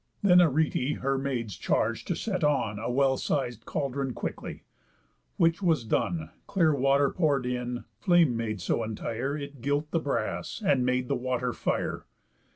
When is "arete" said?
0.41-0.97